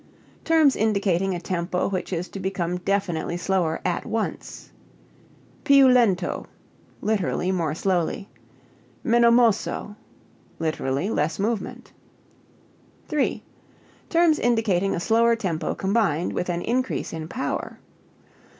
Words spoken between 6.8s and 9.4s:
(lit. more slowly), meno